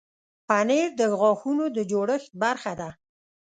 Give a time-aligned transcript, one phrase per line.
[0.47, 2.89] پنېر د غاښونو د جوړښت برخه ده.